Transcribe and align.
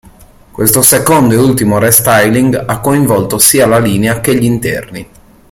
Questo 0.49 0.81
secondo 0.81 1.35
e 1.35 1.37
ultimo 1.37 1.77
restyling 1.77 2.55
ha 2.65 2.79
coinvolto 2.79 3.37
sia 3.37 3.67
la 3.67 3.77
linea 3.77 4.19
che 4.19 4.33
gli 4.35 4.45
interni. 4.45 5.09